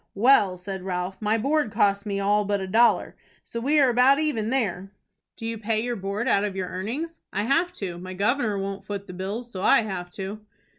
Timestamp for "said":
0.57-0.81